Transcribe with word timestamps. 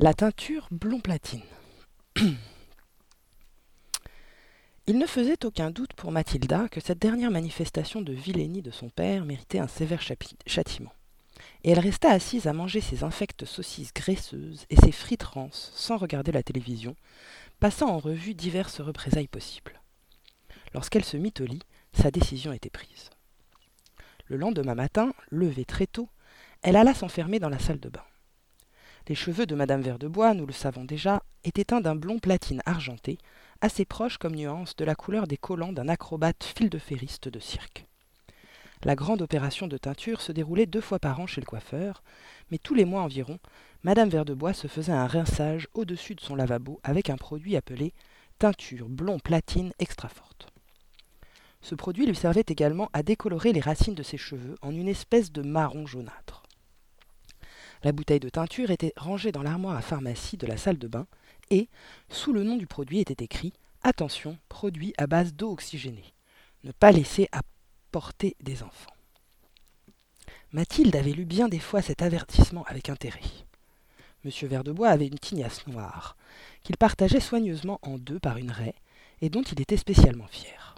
La 0.00 0.12
teinture 0.12 0.66
blond 0.72 0.98
platine. 0.98 1.44
Il 4.88 4.98
ne 4.98 5.06
faisait 5.06 5.44
aucun 5.44 5.70
doute 5.70 5.92
pour 5.92 6.10
Mathilda 6.10 6.68
que 6.68 6.80
cette 6.80 6.98
dernière 6.98 7.30
manifestation 7.30 8.02
de 8.02 8.12
vilainie 8.12 8.60
de 8.60 8.72
son 8.72 8.88
père 8.88 9.24
méritait 9.24 9.60
un 9.60 9.68
sévère 9.68 10.02
châtiment. 10.48 10.92
Et 11.62 11.70
elle 11.70 11.78
resta 11.78 12.10
assise 12.10 12.48
à 12.48 12.52
manger 12.52 12.80
ses 12.80 13.04
infectes 13.04 13.44
saucisses 13.44 13.94
graisseuses 13.94 14.66
et 14.68 14.74
ses 14.74 14.90
frites 14.90 15.22
rances 15.22 15.70
sans 15.76 15.96
regarder 15.96 16.32
la 16.32 16.42
télévision, 16.42 16.96
passant 17.60 17.88
en 17.88 17.98
revue 17.98 18.34
diverses 18.34 18.80
représailles 18.80 19.28
possibles. 19.28 19.80
Lorsqu'elle 20.74 21.04
se 21.04 21.16
mit 21.16 21.34
au 21.38 21.44
lit, 21.44 21.62
sa 21.92 22.10
décision 22.10 22.52
était 22.52 22.68
prise. 22.68 23.10
Le 24.26 24.38
lendemain 24.38 24.74
matin, 24.74 25.14
levée 25.30 25.64
très 25.64 25.86
tôt, 25.86 26.08
elle 26.62 26.74
alla 26.74 26.94
s'enfermer 26.94 27.38
dans 27.38 27.48
la 27.48 27.60
salle 27.60 27.78
de 27.78 27.90
bain. 27.90 28.02
Les 29.06 29.14
cheveux 29.14 29.44
de 29.44 29.54
Madame 29.54 29.82
Verdebois, 29.82 30.32
nous 30.32 30.46
le 30.46 30.52
savons 30.54 30.84
déjà, 30.84 31.22
étaient 31.44 31.64
teints 31.64 31.82
d'un 31.82 31.94
blond 31.94 32.18
platine 32.18 32.62
argenté, 32.64 33.18
assez 33.60 33.84
proche 33.84 34.16
comme 34.16 34.34
nuance 34.34 34.76
de 34.76 34.84
la 34.86 34.94
couleur 34.94 35.26
des 35.26 35.36
collants 35.36 35.74
d'un 35.74 35.88
acrobate 35.88 36.42
fil 36.56 36.70
de 36.70 36.78
ferriste 36.78 37.28
de 37.28 37.38
cirque. 37.38 37.84
La 38.82 38.94
grande 38.94 39.20
opération 39.20 39.66
de 39.66 39.76
teinture 39.76 40.22
se 40.22 40.32
déroulait 40.32 40.64
deux 40.64 40.80
fois 40.80 40.98
par 40.98 41.20
an 41.20 41.26
chez 41.26 41.42
le 41.42 41.46
coiffeur, 41.46 42.02
mais 42.50 42.56
tous 42.56 42.72
les 42.72 42.86
mois 42.86 43.02
environ, 43.02 43.38
Madame 43.82 44.08
Verdebois 44.08 44.54
se 44.54 44.68
faisait 44.68 44.92
un 44.92 45.06
rinçage 45.06 45.68
au-dessus 45.74 46.14
de 46.14 46.22
son 46.22 46.34
lavabo 46.34 46.80
avec 46.82 47.10
un 47.10 47.16
produit 47.16 47.56
appelé 47.56 47.92
teinture 48.38 48.88
blond 48.88 49.18
platine 49.18 49.74
extra 49.78 50.08
forte. 50.08 50.48
Ce 51.60 51.74
produit 51.74 52.06
lui 52.06 52.16
servait 52.16 52.44
également 52.48 52.88
à 52.94 53.02
décolorer 53.02 53.52
les 53.52 53.60
racines 53.60 53.94
de 53.94 54.02
ses 54.02 54.18
cheveux 54.18 54.56
en 54.62 54.74
une 54.74 54.88
espèce 54.88 55.30
de 55.30 55.42
marron 55.42 55.84
jaunâtre. 55.86 56.43
La 57.84 57.92
bouteille 57.92 58.20
de 58.20 58.30
teinture 58.30 58.70
était 58.70 58.94
rangée 58.96 59.30
dans 59.30 59.42
l'armoire 59.42 59.76
à 59.76 59.82
pharmacie 59.82 60.38
de 60.38 60.46
la 60.46 60.56
salle 60.56 60.78
de 60.78 60.88
bain 60.88 61.06
et, 61.50 61.68
sous 62.08 62.32
le 62.32 62.42
nom 62.42 62.56
du 62.56 62.66
produit, 62.66 62.98
était 62.98 63.22
écrit 63.22 63.52
Attention, 63.82 64.38
produit 64.48 64.94
à 64.96 65.06
base 65.06 65.34
d'eau 65.34 65.52
oxygénée. 65.52 66.14
Ne 66.64 66.72
pas 66.72 66.92
laisser 66.92 67.28
apporter 67.30 68.36
des 68.40 68.62
enfants. 68.62 68.94
Mathilde 70.52 70.96
avait 70.96 71.12
lu 71.12 71.26
bien 71.26 71.48
des 71.48 71.58
fois 71.58 71.82
cet 71.82 72.00
avertissement 72.00 72.64
avec 72.64 72.88
intérêt. 72.88 73.20
Monsieur 74.24 74.48
Verdebois 74.48 74.88
avait 74.88 75.08
une 75.08 75.18
tignasse 75.18 75.66
noire, 75.66 76.16
qu'il 76.62 76.78
partageait 76.78 77.20
soigneusement 77.20 77.80
en 77.82 77.98
deux 77.98 78.18
par 78.18 78.38
une 78.38 78.50
raie, 78.50 78.76
et 79.20 79.28
dont 79.28 79.42
il 79.42 79.60
était 79.60 79.76
spécialement 79.76 80.26
fier. 80.28 80.74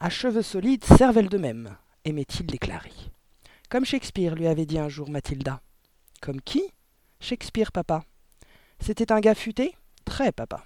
À 0.00 0.10
cheveux 0.10 0.42
solides, 0.42 0.84
cervelle 0.84 1.30
de 1.30 1.38
même, 1.38 1.74
aimait-il 2.04 2.44
déclarer. 2.44 2.92
Comme 3.70 3.86
Shakespeare 3.86 4.34
lui 4.34 4.46
avait 4.46 4.66
dit 4.66 4.78
un 4.78 4.90
jour 4.90 5.08
Mathilda. 5.08 5.62
Comme 6.20 6.40
qui? 6.40 6.62
Shakespeare, 7.20 7.72
papa. 7.72 8.04
C'était 8.78 9.12
un 9.12 9.20
gars 9.20 9.34
futé? 9.34 9.74
Très, 10.04 10.32
papa. 10.32 10.64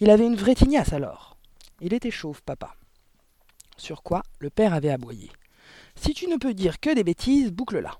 Il 0.00 0.10
avait 0.10 0.26
une 0.26 0.36
vraie 0.36 0.54
tignasse 0.54 0.92
alors. 0.92 1.36
Il 1.80 1.94
était 1.94 2.10
chauve, 2.10 2.42
papa. 2.42 2.76
Sur 3.76 4.02
quoi 4.02 4.22
le 4.38 4.50
père 4.50 4.72
avait 4.72 4.90
aboyé. 4.90 5.30
Si 5.96 6.14
tu 6.14 6.28
ne 6.28 6.36
peux 6.36 6.54
dire 6.54 6.80
que 6.80 6.94
des 6.94 7.04
bêtises, 7.04 7.50
boucle-la. 7.50 7.98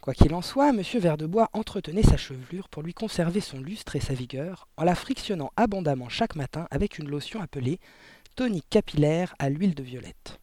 Quoi 0.00 0.14
qu'il 0.14 0.34
en 0.34 0.42
soit, 0.42 0.68
M. 0.70 0.82
Verdebois 0.82 1.48
entretenait 1.54 2.02
sa 2.02 2.18
chevelure 2.18 2.68
pour 2.68 2.82
lui 2.82 2.92
conserver 2.92 3.40
son 3.40 3.58
lustre 3.58 3.96
et 3.96 4.00
sa 4.00 4.12
vigueur, 4.12 4.68
en 4.76 4.84
la 4.84 4.94
frictionnant 4.94 5.50
abondamment 5.56 6.10
chaque 6.10 6.36
matin 6.36 6.66
avec 6.70 6.98
une 6.98 7.08
lotion 7.08 7.40
appelée 7.40 7.80
tonique 8.36 8.68
capillaire 8.68 9.34
à 9.38 9.48
l'huile 9.48 9.74
de 9.74 9.82
violette. 9.82 10.40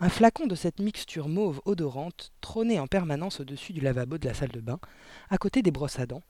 Un 0.00 0.08
flacon 0.08 0.46
de 0.46 0.54
cette 0.54 0.80
mixture 0.80 1.28
mauve 1.28 1.60
odorante 1.64 2.32
trônait 2.40 2.78
en 2.78 2.86
permanence 2.86 3.40
au-dessus 3.40 3.72
du 3.72 3.80
lavabo 3.80 4.18
de 4.18 4.28
la 4.28 4.34
salle 4.34 4.50
de 4.50 4.60
bain, 4.60 4.78
à 5.30 5.38
côté 5.38 5.62
des 5.62 5.70
brosses 5.70 5.98
à 5.98 6.06
dents, 6.06 6.22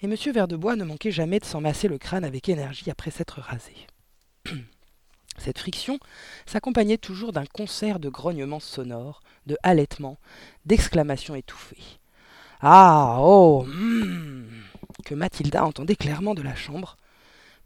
et 0.00 0.06
M. 0.06 0.14
Verdebois 0.32 0.76
ne 0.76 0.84
manquait 0.84 1.10
jamais 1.10 1.40
de 1.40 1.44
s'en 1.44 1.60
masser 1.60 1.88
le 1.88 1.98
crâne 1.98 2.24
avec 2.24 2.48
énergie 2.48 2.90
après 2.90 3.10
s'être 3.10 3.40
rasé. 3.40 3.74
Cette 5.38 5.58
friction 5.58 5.98
s'accompagnait 6.46 6.98
toujours 6.98 7.32
d'un 7.32 7.46
concert 7.46 8.00
de 8.00 8.08
grognements 8.08 8.60
sonores, 8.60 9.20
de 9.46 9.56
halètements, 9.62 10.18
d'exclamations 10.66 11.34
étouffées. 11.34 11.98
Ah 12.60 13.18
oh 13.20 13.62
hum, 13.62 14.48
que 15.04 15.14
Mathilda 15.14 15.64
entendait 15.64 15.96
clairement 15.96 16.34
de 16.34 16.42
la 16.42 16.56
chambre, 16.56 16.96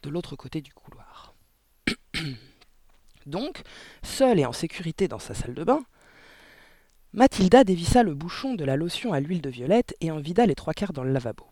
de 0.02 0.10
l'autre 0.10 0.36
côté 0.36 0.60
du 0.60 0.72
couloir. 0.74 1.11
Donc, 3.26 3.62
seule 4.02 4.38
et 4.40 4.46
en 4.46 4.52
sécurité 4.52 5.08
dans 5.08 5.18
sa 5.18 5.34
salle 5.34 5.54
de 5.54 5.64
bain, 5.64 5.84
Mathilda 7.12 7.62
dévissa 7.62 8.02
le 8.02 8.14
bouchon 8.14 8.54
de 8.54 8.64
la 8.64 8.76
lotion 8.76 9.12
à 9.12 9.20
l'huile 9.20 9.42
de 9.42 9.50
violette 9.50 9.94
et 10.00 10.10
en 10.10 10.18
vida 10.18 10.46
les 10.46 10.54
trois 10.54 10.72
quarts 10.72 10.94
dans 10.94 11.04
le 11.04 11.12
lavabo. 11.12 11.46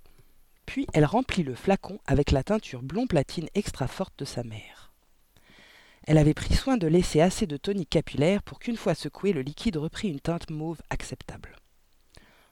Puis 0.64 0.86
elle 0.94 1.04
remplit 1.04 1.42
le 1.42 1.54
flacon 1.54 1.98
avec 2.06 2.30
la 2.30 2.42
teinture 2.42 2.82
blond 2.82 3.06
platine 3.06 3.48
extra 3.54 3.86
forte 3.86 4.18
de 4.18 4.24
sa 4.24 4.42
mère. 4.42 4.92
Elle 6.06 6.16
avait 6.16 6.32
pris 6.32 6.54
soin 6.54 6.76
de 6.76 6.86
laisser 6.86 7.20
assez 7.20 7.46
de 7.46 7.56
tonique 7.56 7.90
capillaire 7.90 8.42
pour 8.42 8.58
qu'une 8.58 8.76
fois 8.76 8.94
secoué, 8.94 9.32
le 9.32 9.42
liquide 9.42 9.76
reprit 9.76 10.08
une 10.08 10.20
teinte 10.20 10.48
mauve 10.48 10.80
acceptable. 10.88 11.56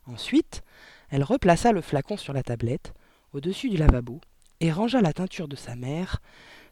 Ensuite, 0.07 0.63
elle 1.11 1.23
replaça 1.23 1.73
le 1.73 1.81
flacon 1.81 2.17
sur 2.17 2.33
la 2.33 2.43
tablette, 2.43 2.93
au-dessus 3.33 3.71
du 3.71 3.77
lavabo, 3.77 4.21
et 4.61 4.71
rangea 4.71 5.01
la 5.01 5.13
teinture 5.13 5.49
de 5.49 5.57
sa 5.57 5.77
mère 5.77 6.21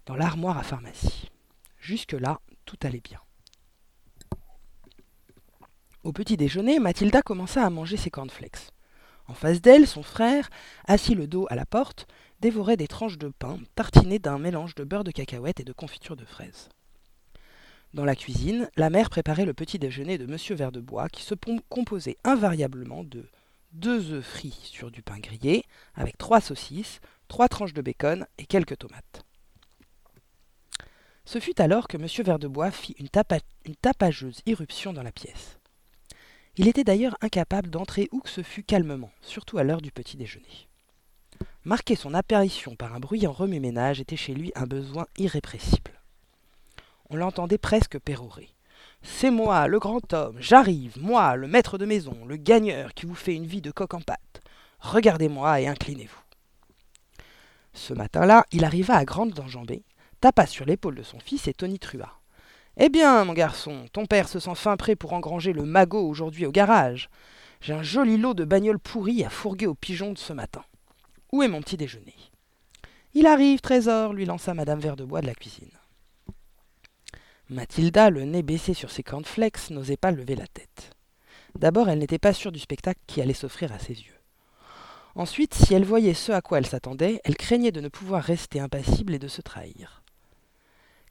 dans 0.05 0.17
l'armoire 0.17 0.59
à 0.59 0.63
pharmacie. 0.63 1.31
Jusque-là, 1.87 2.41
tout 2.65 2.79
allait 2.83 3.01
bien. 3.01 3.21
Au 6.03 6.11
petit 6.11 6.37
déjeuner, 6.37 6.81
Mathilda 6.81 7.23
commença 7.23 7.65
à 7.65 7.71
manger 7.71 7.97
ses 7.97 8.11
cornflakes. 8.11 8.73
En 9.29 9.35
face 9.35 9.61
d'elle, 9.61 9.87
son 9.87 10.03
frère, 10.03 10.51
assis 10.89 11.15
le 11.15 11.29
dos 11.29 11.47
à 11.49 11.55
la 11.55 11.65
porte, 11.65 12.09
dévorait 12.41 12.77
des 12.77 12.89
tranches 12.89 13.19
de 13.19 13.29
pain 13.29 13.61
tartinées 13.77 14.19
d'un 14.19 14.41
mélange 14.41 14.75
de 14.75 14.83
beurre 14.83 15.05
de 15.05 15.13
cacahuète 15.13 15.61
et 15.61 15.65
de 15.65 15.73
confiture 15.73 16.17
de 16.17 16.25
fraises. 16.25 16.71
Dans 17.95 18.05
la 18.05 18.17
cuisine, 18.17 18.69
la 18.75 18.91
mère 18.91 19.09
préparait 19.09 19.47
le 19.47 19.55
petit 19.55 19.79
déjeuner 19.79 20.19
de 20.19 20.25
M. 20.25 20.57
Verdebois, 20.57 21.09
qui 21.09 21.23
se 21.23 21.37
composait 21.69 22.19
invariablement 22.25 23.05
de 23.05 23.31
deux 23.71 24.11
œufs 24.11 24.27
frits 24.27 24.59
sur 24.61 24.91
du 24.91 25.03
pain 25.03 25.21
grillé, 25.21 25.63
avec 25.95 26.19
trois 26.19 26.41
saucisses, 26.41 26.99
trois 27.29 27.47
tranches 27.47 27.75
de 27.75 27.83
bacon 27.83 28.27
et 28.39 28.47
quelques 28.47 28.79
tomates. 28.79 29.26
Ce 31.27 31.41
fut 31.41 31.61
alors 31.61 31.89
que 31.89 31.97
M. 31.97 32.07
Verdebois 32.25 32.71
fit 32.71 32.95
une, 33.01 33.09
tapageuse 33.77 34.41
irruption 34.47 34.93
dans 34.93 35.03
la 35.03 35.11
pièce. 35.11 35.59
Il 36.57 36.69
était 36.69 36.85
d'ailleurs 36.85 37.17
incapable 37.21 37.69
d'entrer 37.69 38.09
où 38.13 38.21
que 38.21 38.31
ce 38.31 38.43
fût 38.43 38.63
calmement, 38.63 39.11
surtout 39.23 39.59
à 39.59 39.65
l'heure 39.65 39.83
du 39.83 39.91
petit 39.91 40.17
déjeuner. 40.17 40.69
Marquer 41.65 41.97
son 41.97 42.15
apparition 42.15 42.77
par 42.77 42.95
un 42.95 43.01
bruyant 43.01 43.33
remue-ménage 43.33 44.01
était 44.01 44.17
chez 44.17 44.35
lui 44.35 44.53
un 44.55 44.67
besoin 44.67 45.07
irrépressible. 45.19 46.01
On 47.11 47.17
l'entendait 47.17 47.59
presque 47.59 47.99
pérorer. 47.99 48.49
C'est 49.03 49.33
moi, 49.33 49.67
le 49.67 49.81
grand 49.81 50.13
homme, 50.13 50.37
j'arrive, 50.39 50.97
moi, 50.97 51.35
le 51.35 51.49
maître 51.49 51.77
de 51.77 51.87
maison, 51.87 52.25
le 52.25 52.37
gagneur 52.37 52.95
qui 52.95 53.05
vous 53.05 53.17
fait 53.17 53.35
une 53.35 53.47
vie 53.47 53.61
de 53.61 53.73
coq 53.73 53.95
en 53.95 54.01
pâte. 54.01 54.43
Regardez-moi 54.79 55.61
et 55.61 55.67
inclinez-vous. 55.67 56.23
Ce 57.73 57.93
matin-là, 57.93 58.47
il 58.53 58.65
arriva 58.65 58.95
à 58.95 59.05
grande 59.05 59.39
enjambées, 59.41 59.83
tapa 60.27 60.47
sur 60.47 60.65
l'épaule 60.65 60.97
de 60.97 61.05
son 61.05 61.21
fils 61.21 61.47
et 61.47 61.55
tonitruva. 61.55 62.19
Eh 62.79 62.89
bien, 62.89 63.25
mon 63.25 63.33
garçon, 63.33 63.87
ton 63.93 64.07
père 64.07 64.29
se 64.29 64.41
sent 64.41 64.57
fin 64.57 64.77
prêt 64.77 64.97
pour 64.97 65.13
engranger 65.13 65.53
le 65.53 65.63
magot 65.63 66.05
aujourd'hui 66.05 66.47
au 66.47 66.51
garage. 66.51 67.11
J'ai 67.61 67.75
un 67.75 67.85
joli 67.85 68.17
lot 68.17 68.35
de 68.35 68.45
bagnoles 68.45 68.81
pourries 68.81 69.23
à 69.23 69.31
fourguer 69.31 69.69
aux 69.69 69.77
pigeons 69.77 70.11
de 70.11 70.19
ce 70.19 70.33
matin. 70.33 70.65
Où 71.31 71.45
est 71.45 71.49
mon 71.49 71.61
petit 71.61 71.77
déjeuner 71.77 72.17
Il 73.15 73.29
arrive, 73.29 73.61
trésor, 73.61 74.15
lui 74.15 74.25
lança 74.25 74.53
madame 74.53 74.81
Verdebois 74.81 75.21
de 75.21 75.29
la 75.29 75.35
cuisine. 75.37 75.71
Mathilda, 77.49 78.11
le 78.11 78.25
nez 78.25 78.43
baissé 78.43 78.75
sur 78.75 78.91
ses 78.91 79.05
cornflakes, 79.05 79.71
n'osait 79.71 79.97
pas 79.97 80.11
lever 80.11 80.35
la 80.35 80.49
tête. 80.49 80.91
D'abord, 81.55 81.89
elle 81.89 82.01
n'était 82.01 82.19
pas 82.19 82.33
sûre 82.33 82.51
du 82.51 82.59
spectacle 82.59 83.01
qui 83.07 83.21
allait 83.21 83.33
s'offrir 83.33 83.71
à 83.71 83.79
ses 83.79 83.95
yeux. 83.95 84.19
Ensuite, 85.15 85.55
si 85.55 85.73
elle 85.73 85.85
voyait 85.85 86.15
ce 86.15 86.33
à 86.33 86.41
quoi 86.41 86.59
elle 86.59 86.67
s'attendait, 86.67 87.21
elle 87.23 87.37
craignait 87.37 87.71
de 87.71 87.81
ne 87.81 87.89
pouvoir 87.89 88.25
rester 88.25 88.59
impassible 88.59 89.15
et 89.15 89.21
de 89.21 89.29
se 89.29 89.41
trahir. 89.41 90.03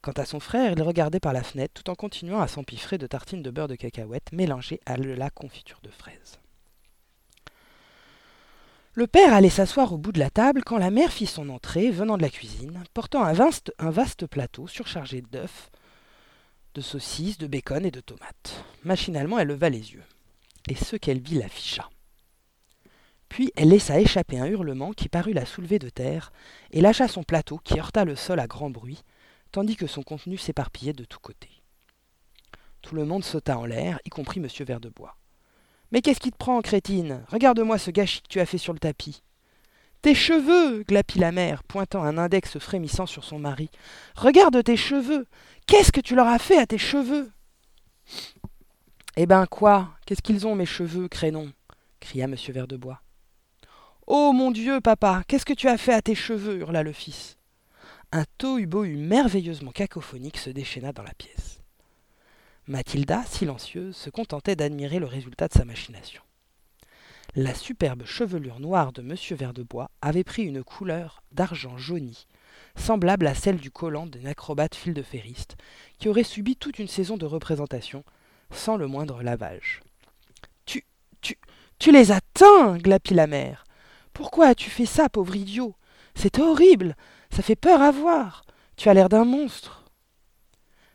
Quant 0.06 0.22
à 0.22 0.24
son 0.24 0.38
frère, 0.38 0.70
il 0.70 0.80
regardait 0.84 1.18
par 1.18 1.32
la 1.32 1.42
fenêtre 1.42 1.82
tout 1.82 1.90
en 1.90 1.96
continuant 1.96 2.40
à 2.40 2.46
s'empiffrer 2.46 2.96
de 2.96 3.08
tartines 3.08 3.42
de 3.42 3.50
beurre 3.50 3.66
de 3.66 3.74
cacahuète 3.74 4.30
mélangées 4.30 4.78
à 4.86 4.96
la 4.96 5.30
confiture 5.30 5.80
de 5.82 5.90
fraises. 5.90 6.38
Le 8.94 9.08
père 9.08 9.32
allait 9.32 9.50
s'asseoir 9.50 9.92
au 9.92 9.98
bout 9.98 10.12
de 10.12 10.20
la 10.20 10.30
table 10.30 10.62
quand 10.64 10.78
la 10.78 10.92
mère 10.92 11.12
fit 11.12 11.26
son 11.26 11.48
entrée, 11.48 11.90
venant 11.90 12.16
de 12.16 12.22
la 12.22 12.30
cuisine, 12.30 12.84
portant 12.94 13.24
un 13.24 13.32
vaste, 13.32 13.74
un 13.80 13.90
vaste 13.90 14.28
plateau 14.28 14.68
surchargé 14.68 15.22
d'œufs, 15.22 15.72
de 16.76 16.80
saucisses, 16.82 17.38
de 17.38 17.48
bacon 17.48 17.84
et 17.84 17.90
de 17.90 18.00
tomates. 18.00 18.64
Machinalement, 18.84 19.40
elle 19.40 19.48
leva 19.48 19.70
les 19.70 19.92
yeux. 19.92 20.04
Et 20.68 20.76
ce 20.76 20.94
qu'elle 20.94 21.18
vit 21.18 21.40
la 21.40 21.48
ficha. 21.48 21.90
Puis 23.28 23.50
elle 23.56 23.70
laissa 23.70 23.98
échapper 23.98 24.38
un 24.38 24.46
hurlement 24.46 24.92
qui 24.92 25.08
parut 25.08 25.32
la 25.32 25.46
soulever 25.46 25.80
de 25.80 25.88
terre, 25.88 26.30
et 26.70 26.80
lâcha 26.80 27.08
son 27.08 27.24
plateau 27.24 27.58
qui 27.58 27.80
heurta 27.80 28.04
le 28.04 28.14
sol 28.14 28.38
à 28.38 28.46
grand 28.46 28.70
bruit, 28.70 29.02
tandis 29.56 29.76
que 29.76 29.86
son 29.86 30.02
contenu 30.02 30.36
s'éparpillait 30.36 30.92
de 30.92 31.06
tous 31.06 31.18
côtés. 31.18 31.62
Tout 32.82 32.94
le 32.94 33.06
monde 33.06 33.24
sauta 33.24 33.56
en 33.56 33.64
l'air, 33.64 33.98
y 34.04 34.10
compris 34.10 34.38
M. 34.38 34.48
Verdebois. 34.66 35.16
Mais 35.90 36.02
qu'est-ce 36.02 36.20
qui 36.20 36.30
te 36.30 36.36
prend, 36.36 36.60
crétine? 36.60 37.24
Regarde-moi 37.28 37.78
ce 37.78 37.90
gâchis 37.90 38.20
que 38.20 38.28
tu 38.28 38.38
as 38.38 38.44
fait 38.44 38.58
sur 38.58 38.74
le 38.74 38.78
tapis. 38.78 39.22
Tes 40.02 40.14
cheveux 40.14 40.82
glapit 40.82 41.18
la 41.18 41.32
mère, 41.32 41.62
pointant 41.64 42.02
un 42.02 42.18
index 42.18 42.58
frémissant 42.58 43.06
sur 43.06 43.24
son 43.24 43.38
mari. 43.38 43.70
Regarde 44.14 44.62
tes 44.62 44.76
cheveux 44.76 45.26
Qu'est-ce 45.66 45.90
que 45.90 46.02
tu 46.02 46.14
leur 46.14 46.26
as 46.26 46.38
fait 46.38 46.58
à 46.58 46.66
tes 46.66 46.76
cheveux 46.76 47.32
Eh 49.16 49.24
ben 49.24 49.46
quoi? 49.46 49.88
Qu'est-ce 50.04 50.20
qu'ils 50.20 50.46
ont, 50.46 50.54
mes 50.54 50.66
cheveux, 50.66 51.08
crénon? 51.08 51.50
cria 52.00 52.24
M. 52.26 52.36
Verdebois. 52.48 53.00
Oh 54.06 54.34
mon 54.34 54.50
Dieu, 54.50 54.82
papa, 54.82 55.22
qu'est-ce 55.26 55.46
que 55.46 55.54
tu 55.54 55.66
as 55.66 55.78
fait 55.78 55.94
à 55.94 56.02
tes 56.02 56.14
cheveux? 56.14 56.58
hurla 56.58 56.82
le 56.82 56.92
fils. 56.92 57.38
Un 58.12 58.24
tohu-bohu 58.38 58.96
merveilleusement 58.96 59.72
cacophonique 59.72 60.38
se 60.38 60.50
déchaîna 60.50 60.92
dans 60.92 61.02
la 61.02 61.14
pièce. 61.14 61.60
Mathilda, 62.68 63.24
silencieuse, 63.24 63.96
se 63.96 64.10
contentait 64.10 64.56
d'admirer 64.56 64.98
le 64.98 65.06
résultat 65.06 65.48
de 65.48 65.54
sa 65.54 65.64
machination. 65.64 66.22
La 67.34 67.52
superbe 67.52 68.04
chevelure 68.06 68.60
noire 68.60 68.92
de 68.92 69.02
M. 69.02 69.14
Verdebois 69.36 69.90
avait 70.00 70.24
pris 70.24 70.42
une 70.44 70.64
couleur 70.64 71.22
d'argent 71.32 71.76
jauni, 71.76 72.26
semblable 72.76 73.26
à 73.26 73.34
celle 73.34 73.58
du 73.58 73.70
collant 73.70 74.06
d'un 74.06 74.24
acrobate 74.24 74.74
fil 74.74 74.94
de 74.94 75.02
ferriste, 75.02 75.56
qui 75.98 76.08
aurait 76.08 76.22
subi 76.22 76.56
toute 76.56 76.78
une 76.78 76.88
saison 76.88 77.16
de 77.16 77.26
représentation 77.26 78.04
sans 78.50 78.76
le 78.76 78.86
moindre 78.86 79.22
lavage. 79.22 79.82
Tu, 80.64 80.84
tu, 81.20 81.36
tu 81.78 81.92
les 81.92 82.12
as 82.12 82.20
teints 82.34 82.78
glapit 82.78 83.14
la 83.14 83.26
mère. 83.26 83.64
Pourquoi 84.12 84.46
as-tu 84.46 84.70
fait 84.70 84.86
ça, 84.86 85.08
pauvre 85.08 85.36
idiot? 85.36 85.74
C'est 86.14 86.38
horrible 86.38 86.96
Ça 87.36 87.42
fait 87.42 87.54
peur 87.54 87.82
à 87.82 87.90
voir 87.90 88.46
Tu 88.78 88.88
as 88.88 88.94
l'air 88.94 89.10
d'un 89.10 89.26
monstre 89.26 89.84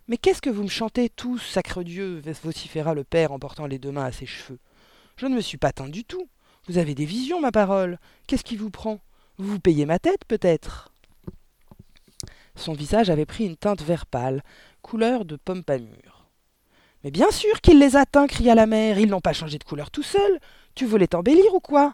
Mais 0.08 0.18
qu'est-ce 0.18 0.42
que 0.42 0.50
vous 0.50 0.64
me 0.64 0.70
chantez 0.70 1.08
tous, 1.08 1.38
sacre 1.38 1.84
Dieu 1.84 2.20
vociféra 2.42 2.96
le 2.96 3.04
père 3.04 3.32
en 3.32 3.38
portant 3.38 3.68
les 3.68 3.78
deux 3.78 3.92
mains 3.92 4.06
à 4.06 4.12
ses 4.12 4.26
cheveux. 4.26 4.58
Je 5.18 5.28
ne 5.28 5.36
me 5.36 5.42
suis 5.42 5.60
pas 5.60 5.72
teint 5.72 5.88
du 5.88 6.04
tout. 6.04 6.28
Vous 6.66 6.80
avez 6.80 6.96
des 6.96 7.06
visions, 7.06 7.40
ma 7.40 7.52
parole. 7.52 8.00
Qu'est-ce 8.26 8.44
qui 8.44 8.58
vous 8.58 8.72
prend? 8.72 9.02
Vous 9.38 9.50
vous 9.50 9.60
payez 9.60 9.86
ma 9.86 10.00
tête, 10.00 10.26
peut-être 10.28 10.92
Son 12.56 12.74
visage 12.74 13.12
avait 13.12 13.28
pris 13.28 13.46
une 13.46 13.56
teinte 13.56 13.84
vert 13.84 14.08
pâle, 14.08 14.42
couleur 14.82 15.26
de 15.26 15.36
pomme 15.36 15.64
pas 15.64 15.78
mûre. 15.78 16.26
Mais 17.04 17.12
bien 17.12 17.30
sûr 17.30 17.62
qu'il 17.62 17.78
les 17.78 17.96
a 17.96 18.08
teints, 18.08 18.26
cria 18.26 18.56
la 18.56 18.66
mère. 18.66 18.98
Ils 18.98 19.12
n'ont 19.12 19.22
pas 19.22 19.34
changé 19.34 19.60
de 19.60 19.64
couleur 19.64 19.92
tout 19.92 20.02
seuls. 20.02 20.40
Tu 20.74 20.88
voulais 20.88 21.06
t'embellir 21.06 21.54
ou 21.54 21.60
quoi? 21.60 21.94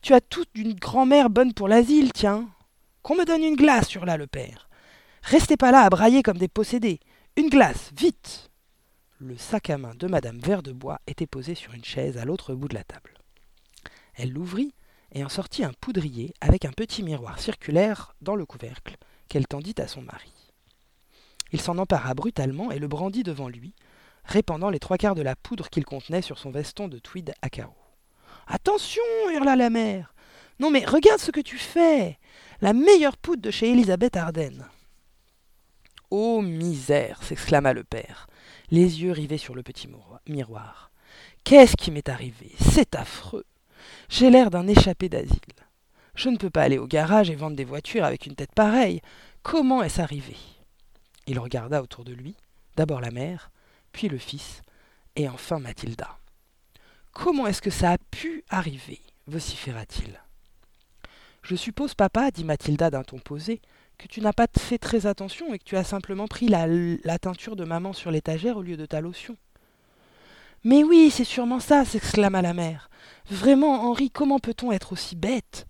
Tu 0.00 0.14
as 0.14 0.20
toute 0.20 0.50
une 0.54 0.74
grand-mère 0.74 1.28
bonne 1.28 1.54
pour 1.54 1.66
l'asile, 1.66 2.12
tiens. 2.12 2.48
Qu'on 3.02 3.16
me 3.16 3.24
donne 3.24 3.42
une 3.42 3.56
glace, 3.56 3.94
hurla 3.94 4.16
le 4.16 4.26
père. 4.26 4.68
Restez 5.22 5.56
pas 5.56 5.72
là 5.72 5.80
à 5.80 5.90
brailler 5.90 6.22
comme 6.22 6.38
des 6.38 6.48
possédés. 6.48 7.00
Une 7.36 7.48
glace, 7.48 7.90
vite. 7.96 8.50
Le 9.18 9.36
sac 9.36 9.70
à 9.70 9.78
main 9.78 9.94
de 9.94 10.06
madame 10.06 10.38
Verdebois 10.38 11.00
était 11.06 11.26
posé 11.26 11.54
sur 11.54 11.74
une 11.74 11.84
chaise 11.84 12.16
à 12.18 12.24
l'autre 12.24 12.54
bout 12.54 12.68
de 12.68 12.74
la 12.74 12.84
table. 12.84 13.14
Elle 14.14 14.32
l'ouvrit 14.32 14.74
et 15.12 15.24
en 15.24 15.28
sortit 15.28 15.64
un 15.64 15.72
poudrier 15.80 16.34
avec 16.40 16.64
un 16.64 16.72
petit 16.72 17.02
miroir 17.02 17.38
circulaire 17.38 18.14
dans 18.20 18.34
le 18.34 18.46
couvercle 18.46 18.96
qu'elle 19.28 19.46
tendit 19.46 19.74
à 19.78 19.88
son 19.88 20.02
mari. 20.02 20.32
Il 21.52 21.60
s'en 21.60 21.78
empara 21.78 22.14
brutalement 22.14 22.70
et 22.70 22.78
le 22.78 22.88
brandit 22.88 23.22
devant 23.22 23.48
lui, 23.48 23.74
répandant 24.24 24.70
les 24.70 24.78
trois 24.78 24.98
quarts 24.98 25.14
de 25.14 25.22
la 25.22 25.36
poudre 25.36 25.68
qu'il 25.68 25.84
contenait 25.84 26.22
sur 26.22 26.38
son 26.38 26.50
veston 26.50 26.88
de 26.88 26.98
tweed 26.98 27.32
à 27.42 27.50
carreaux. 27.50 27.74
Attention 28.46 29.02
hurla 29.32 29.56
la 29.56 29.70
mère. 29.70 30.14
Non 30.60 30.70
mais 30.70 30.84
regarde 30.84 31.20
ce 31.20 31.30
que 31.30 31.40
tu 31.40 31.58
fais. 31.58 32.18
La 32.62 32.74
meilleure 32.74 33.16
poudre 33.16 33.40
de 33.40 33.50
chez 33.50 33.72
Elisabeth 33.72 34.16
Arden. 34.16 34.66
Oh 36.10 36.42
misère 36.42 37.22
s'exclama 37.22 37.72
le 37.72 37.84
père, 37.84 38.26
les 38.70 39.02
yeux 39.02 39.12
rivés 39.12 39.38
sur 39.38 39.54
le 39.54 39.62
petit 39.62 39.88
miroir. 40.26 40.90
Qu'est-ce 41.42 41.74
qui 41.74 41.90
m'est 41.90 42.10
arrivé? 42.10 42.52
C'est 42.58 42.94
affreux. 42.96 43.46
J'ai 44.10 44.28
l'air 44.28 44.50
d'un 44.50 44.66
échappé 44.66 45.08
d'asile. 45.08 45.38
Je 46.14 46.28
ne 46.28 46.36
peux 46.36 46.50
pas 46.50 46.62
aller 46.62 46.76
au 46.76 46.86
garage 46.86 47.30
et 47.30 47.34
vendre 47.34 47.56
des 47.56 47.64
voitures 47.64 48.04
avec 48.04 48.26
une 48.26 48.34
tête 48.34 48.52
pareille. 48.52 49.00
Comment 49.42 49.82
est-ce 49.82 50.02
arrivé? 50.02 50.36
Il 51.26 51.38
regarda 51.38 51.82
autour 51.82 52.04
de 52.04 52.12
lui, 52.12 52.36
d'abord 52.76 53.00
la 53.00 53.10
mère, 53.10 53.50
puis 53.92 54.08
le 54.08 54.18
fils, 54.18 54.60
et 55.16 55.30
enfin 55.30 55.60
Mathilda. 55.60 56.18
Comment 57.12 57.46
est-ce 57.46 57.62
que 57.62 57.70
ça 57.70 57.92
a 57.92 57.98
pu 58.10 58.44
arriver? 58.50 59.00
vociféra-t-il. 59.26 60.20
Je 61.42 61.56
suppose, 61.56 61.94
papa, 61.94 62.30
dit 62.30 62.44
Mathilda 62.44 62.90
d'un 62.90 63.02
ton 63.02 63.18
posé, 63.18 63.60
que 63.98 64.08
tu 64.08 64.20
n'as 64.20 64.32
pas 64.32 64.46
fait 64.58 64.78
très 64.78 65.06
attention 65.06 65.52
et 65.52 65.58
que 65.58 65.64
tu 65.64 65.76
as 65.76 65.84
simplement 65.84 66.26
pris 66.26 66.48
la, 66.48 67.18
teinture 67.18 67.56
de 67.56 67.64
maman 67.64 67.92
sur 67.92 68.10
l'étagère 68.10 68.56
au 68.56 68.62
lieu 68.62 68.76
de 68.76 68.86
ta 68.86 69.00
lotion. 69.00 69.36
Mais 70.64 70.84
oui, 70.84 71.10
c'est 71.10 71.24
sûrement 71.24 71.60
ça, 71.60 71.84
s'exclama 71.84 72.42
la 72.42 72.54
mère. 72.54 72.90
Vraiment, 73.30 73.88
Henri, 73.88 74.10
comment 74.10 74.38
peut-on 74.38 74.72
être 74.72 74.92
aussi 74.92 75.16
bête? 75.16 75.66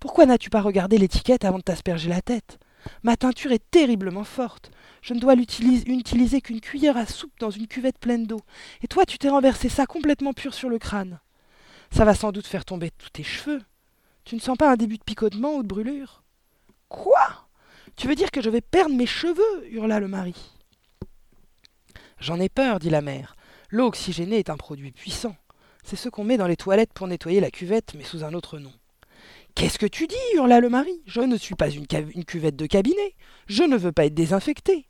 Pourquoi 0.00 0.26
n'as-tu 0.26 0.50
pas 0.50 0.60
regardé 0.60 0.98
l'étiquette 0.98 1.44
avant 1.44 1.58
de 1.58 1.62
t'asperger 1.62 2.08
la 2.08 2.20
tête? 2.20 2.58
Ma 3.02 3.16
teinture 3.16 3.52
est 3.52 3.70
terriblement 3.70 4.24
forte. 4.24 4.70
Je 5.02 5.14
ne 5.14 5.20
dois 5.20 5.34
l'utiliser 5.34 6.40
qu'une 6.40 6.60
cuillère 6.60 6.96
à 6.96 7.06
soupe 7.06 7.38
dans 7.40 7.50
une 7.50 7.66
cuvette 7.66 7.98
pleine 7.98 8.26
d'eau. 8.26 8.40
Et 8.82 8.88
toi, 8.88 9.04
tu 9.04 9.18
t'es 9.18 9.28
renversé 9.28 9.68
ça 9.68 9.86
complètement 9.86 10.32
pur 10.32 10.54
sur 10.54 10.68
le 10.68 10.78
crâne. 10.78 11.20
Ça 11.90 12.04
va 12.04 12.14
sans 12.14 12.32
doute 12.32 12.46
faire 12.46 12.64
tomber 12.64 12.90
tous 12.90 13.10
tes 13.10 13.22
cheveux. 13.22 13.62
Tu 14.28 14.34
ne 14.34 14.40
sens 14.40 14.58
pas 14.58 14.70
un 14.70 14.76
début 14.76 14.98
de 14.98 15.04
picotement 15.04 15.54
ou 15.54 15.62
de 15.62 15.68
brûlure? 15.68 16.22
Quoi? 16.90 17.48
Tu 17.96 18.08
veux 18.08 18.14
dire 18.14 18.30
que 18.30 18.42
je 18.42 18.50
vais 18.50 18.60
perdre 18.60 18.94
mes 18.94 19.06
cheveux? 19.06 19.66
hurla 19.70 20.00
le 20.00 20.06
mari. 20.06 20.34
J'en 22.20 22.38
ai 22.38 22.50
peur, 22.50 22.78
dit 22.78 22.90
la 22.90 23.00
mère. 23.00 23.36
L'eau 23.70 23.86
oxygénée 23.86 24.38
est 24.38 24.50
un 24.50 24.58
produit 24.58 24.92
puissant. 24.92 25.34
C'est 25.82 25.96
ce 25.96 26.10
qu'on 26.10 26.24
met 26.24 26.36
dans 26.36 26.46
les 26.46 26.58
toilettes 26.58 26.92
pour 26.92 27.08
nettoyer 27.08 27.40
la 27.40 27.50
cuvette, 27.50 27.94
mais 27.94 28.04
sous 28.04 28.22
un 28.22 28.34
autre 28.34 28.58
nom. 28.58 28.72
Qu'est-ce 29.54 29.78
que 29.78 29.86
tu 29.86 30.06
dis? 30.06 30.16
hurla 30.34 30.60
le 30.60 30.68
mari. 30.68 31.00
Je 31.06 31.22
ne 31.22 31.38
suis 31.38 31.54
pas 31.54 31.70
une, 31.70 31.86
cuvette 31.86 32.56
de 32.56 32.66
cabinet. 32.66 33.14
Je 33.46 33.62
ne 33.62 33.78
veux 33.78 33.92
pas 33.92 34.04
être 34.04 34.14
désinfecté. 34.14 34.88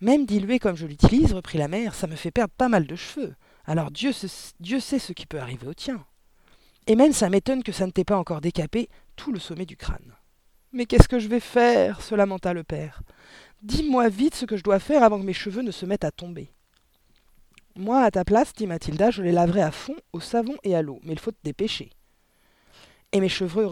Même 0.00 0.24
dilué 0.24 0.58
comme 0.58 0.76
je 0.76 0.86
l'utilise, 0.86 1.34
reprit 1.34 1.58
la 1.58 1.68
mère, 1.68 1.94
ça 1.94 2.06
me 2.06 2.16
fait 2.16 2.30
perdre 2.30 2.54
pas 2.56 2.70
mal 2.70 2.86
de 2.86 2.96
cheveux. 2.96 3.34
Alors 3.66 3.90
Dieu, 3.90 4.12
Dieu 4.60 4.80
sait 4.80 4.98
ce 4.98 5.12
qui 5.12 5.26
peut 5.26 5.40
arriver 5.40 5.66
au 5.66 5.74
tien. 5.74 6.02
Et 6.86 6.96
même 6.96 7.12
ça 7.12 7.28
m'étonne 7.28 7.62
que 7.62 7.72
ça 7.72 7.86
ne 7.86 7.92
t'ait 7.92 8.04
pas 8.04 8.18
encore 8.18 8.40
décapé 8.40 8.88
tout 9.16 9.32
le 9.32 9.38
sommet 9.38 9.66
du 9.66 9.76
crâne. 9.76 10.16
Mais 10.72 10.86
qu'est-ce 10.86 11.08
que 11.08 11.18
je 11.18 11.28
vais 11.28 11.40
faire? 11.40 12.00
se 12.00 12.14
lamenta 12.14 12.52
le 12.52 12.64
père. 12.64 13.02
Dis-moi 13.62 14.08
vite 14.08 14.34
ce 14.34 14.46
que 14.46 14.56
je 14.56 14.64
dois 14.64 14.80
faire 14.80 15.02
avant 15.02 15.20
que 15.20 15.24
mes 15.24 15.32
cheveux 15.32 15.62
ne 15.62 15.70
se 15.70 15.86
mettent 15.86 16.04
à 16.04 16.10
tomber. 16.10 16.50
Moi, 17.76 18.02
à 18.02 18.10
ta 18.10 18.24
place, 18.24 18.52
dit 18.52 18.66
Mathilda, 18.66 19.10
je 19.10 19.22
les 19.22 19.32
laverai 19.32 19.62
à 19.62 19.70
fond 19.70 19.96
au 20.12 20.20
savon 20.20 20.56
et 20.62 20.74
à 20.74 20.82
l'eau, 20.82 21.00
mais 21.04 21.12
il 21.12 21.18
faut 21.18 21.30
te 21.30 21.42
dépêcher. 21.44 21.90
Et 23.12 23.20
mes 23.20 23.28
cheveux 23.28 23.66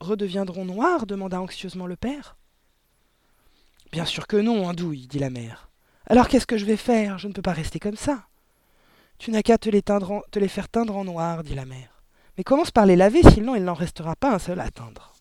redeviendront 0.00 0.64
noirs? 0.64 1.06
demanda 1.06 1.40
anxieusement 1.40 1.86
le 1.86 1.96
père. 1.96 2.36
Bien 3.92 4.04
sûr 4.04 4.26
que 4.26 4.36
non, 4.36 4.66
andouille, 4.66 5.06
dit 5.06 5.20
la 5.20 5.30
mère. 5.30 5.70
Alors 6.06 6.28
qu'est-ce 6.28 6.46
que 6.46 6.58
je 6.58 6.64
vais 6.64 6.76
faire? 6.76 7.18
Je 7.18 7.28
ne 7.28 7.32
peux 7.32 7.42
pas 7.42 7.52
rester 7.52 7.78
comme 7.78 7.96
ça. 7.96 8.26
Tu 9.18 9.30
n'as 9.30 9.42
qu'à 9.42 9.56
te, 9.56 9.70
te 9.70 10.38
les 10.38 10.48
faire 10.48 10.68
teindre 10.68 10.96
en 10.96 11.04
noir, 11.04 11.44
dit 11.44 11.54
la 11.54 11.64
mère. 11.64 11.93
Mais 12.36 12.44
commence 12.44 12.70
par 12.70 12.86
les 12.86 12.96
laver, 12.96 13.22
sinon 13.22 13.54
il 13.54 13.64
n'en 13.64 13.74
restera 13.74 14.16
pas 14.16 14.34
un 14.34 14.38
seul 14.38 14.60
à 14.60 14.70
teindre. 14.70 15.12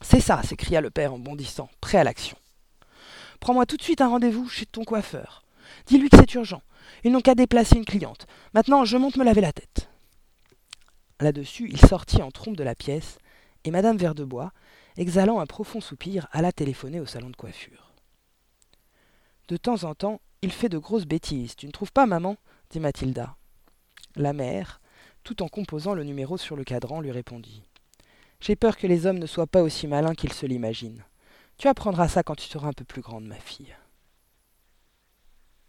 C'est 0.00 0.20
ça, 0.20 0.42
s'écria 0.42 0.80
le 0.80 0.90
père 0.90 1.14
en 1.14 1.18
bondissant, 1.18 1.68
prêt 1.80 1.98
à 1.98 2.04
l'action. 2.04 2.36
Prends-moi 3.40 3.66
tout 3.66 3.76
de 3.76 3.82
suite 3.82 4.00
un 4.00 4.08
rendez-vous 4.08 4.48
chez 4.48 4.66
ton 4.66 4.84
coiffeur. 4.84 5.42
Dis-lui 5.86 6.08
que 6.08 6.16
c'est 6.16 6.34
urgent. 6.34 6.62
Ils 7.04 7.12
n'ont 7.12 7.20
qu'à 7.20 7.34
déplacer 7.34 7.76
une 7.76 7.84
cliente. 7.84 8.26
Maintenant, 8.54 8.84
je 8.84 8.96
monte 8.96 9.16
me 9.16 9.24
laver 9.24 9.40
la 9.40 9.52
tête. 9.52 9.88
Là-dessus, 11.20 11.68
il 11.70 11.80
sortit 11.80 12.22
en 12.22 12.30
trompe 12.30 12.56
de 12.56 12.64
la 12.64 12.74
pièce, 12.74 13.18
et 13.64 13.70
madame 13.70 13.96
Verdebois, 13.96 14.52
exhalant 14.96 15.40
un 15.40 15.46
profond 15.46 15.80
soupir, 15.80 16.26
alla 16.32 16.52
téléphoner 16.52 17.00
au 17.00 17.06
salon 17.06 17.30
de 17.30 17.36
coiffure. 17.36 17.92
De 19.48 19.56
temps 19.56 19.84
en 19.84 19.94
temps, 19.94 20.20
il 20.42 20.50
fait 20.50 20.68
de 20.68 20.78
grosses 20.78 21.06
bêtises, 21.06 21.56
tu 21.56 21.66
ne 21.66 21.72
trouves 21.72 21.92
pas, 21.92 22.06
maman? 22.06 22.36
dit 22.70 22.80
Mathilda. 22.80 23.36
La 24.16 24.32
mère, 24.32 24.80
tout 25.24 25.42
en 25.42 25.48
composant 25.48 25.94
le 25.94 26.04
numéro 26.04 26.36
sur 26.36 26.56
le 26.56 26.64
cadran, 26.64 27.00
lui 27.00 27.10
répondit. 27.10 27.62
J'ai 28.40 28.56
peur 28.56 28.76
que 28.76 28.86
les 28.86 29.06
hommes 29.06 29.18
ne 29.18 29.26
soient 29.26 29.46
pas 29.46 29.62
aussi 29.62 29.86
malins 29.86 30.14
qu'ils 30.14 30.32
se 30.32 30.46
l'imaginent. 30.46 31.04
Tu 31.58 31.68
apprendras 31.68 32.08
ça 32.08 32.22
quand 32.22 32.34
tu 32.34 32.48
seras 32.48 32.68
un 32.68 32.72
peu 32.72 32.84
plus 32.84 33.02
grande, 33.02 33.24
ma 33.24 33.36
fille. 33.36 33.74